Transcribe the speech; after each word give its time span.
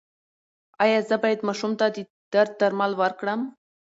ایا 0.83 0.99
زه 1.09 1.15
باید 1.23 1.39
ماشوم 1.47 1.71
ته 1.79 1.85
د 1.95 1.97
درد 2.33 2.51
درمل 2.59 2.91
ورکړم؟ 3.01 3.41